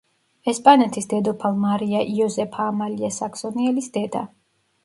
[0.51, 4.27] ესპანეთის დედოფალ მარია იოზეფა ამალია საქსონიელის დედა.